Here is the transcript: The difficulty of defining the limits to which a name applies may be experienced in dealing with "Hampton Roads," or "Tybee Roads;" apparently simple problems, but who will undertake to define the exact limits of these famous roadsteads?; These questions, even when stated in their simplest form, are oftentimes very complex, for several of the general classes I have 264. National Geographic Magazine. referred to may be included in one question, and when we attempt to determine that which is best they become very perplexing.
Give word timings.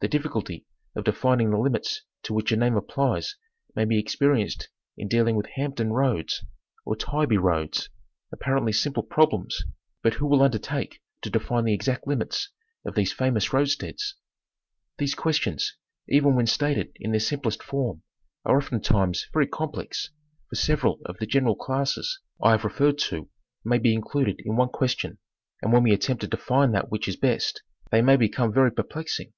The 0.00 0.08
difficulty 0.08 0.66
of 0.94 1.04
defining 1.04 1.48
the 1.50 1.56
limits 1.56 2.02
to 2.24 2.34
which 2.34 2.52
a 2.52 2.58
name 2.58 2.76
applies 2.76 3.36
may 3.74 3.86
be 3.86 3.98
experienced 3.98 4.68
in 4.98 5.08
dealing 5.08 5.34
with 5.34 5.46
"Hampton 5.54 5.94
Roads," 5.94 6.44
or 6.84 6.94
"Tybee 6.94 7.38
Roads;" 7.38 7.88
apparently 8.30 8.70
simple 8.70 9.02
problems, 9.02 9.64
but 10.02 10.12
who 10.12 10.26
will 10.26 10.42
undertake 10.42 11.00
to 11.22 11.30
define 11.30 11.64
the 11.64 11.72
exact 11.72 12.06
limits 12.06 12.50
of 12.84 12.94
these 12.96 13.14
famous 13.14 13.48
roadsteads?; 13.54 14.16
These 14.98 15.14
questions, 15.14 15.74
even 16.06 16.34
when 16.36 16.48
stated 16.48 16.92
in 16.96 17.12
their 17.12 17.18
simplest 17.18 17.62
form, 17.62 18.02
are 18.44 18.58
oftentimes 18.58 19.24
very 19.32 19.46
complex, 19.46 20.10
for 20.50 20.56
several 20.56 21.00
of 21.06 21.16
the 21.16 21.24
general 21.26 21.56
classes 21.56 22.20
I 22.42 22.50
have 22.50 22.60
264. 22.60 22.60
National 22.60 22.72
Geographic 22.76 22.92
Magazine. 22.92 23.22
referred 23.64 23.64
to 23.64 23.64
may 23.64 23.78
be 23.78 23.94
included 23.94 24.40
in 24.44 24.56
one 24.56 24.68
question, 24.68 25.18
and 25.62 25.72
when 25.72 25.82
we 25.82 25.94
attempt 25.94 26.20
to 26.20 26.26
determine 26.28 26.72
that 26.72 26.90
which 26.90 27.08
is 27.08 27.16
best 27.16 27.62
they 27.90 28.02
become 28.16 28.52
very 28.52 28.70
perplexing. 28.70 29.32